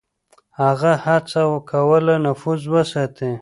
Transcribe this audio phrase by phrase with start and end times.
[0.61, 3.29] هغه هڅه کوله نفوذ وساتي.